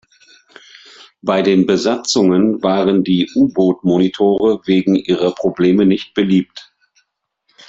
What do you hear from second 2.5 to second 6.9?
waren die U-Boot-Monitore wegen ihrer Probleme nicht beliebt.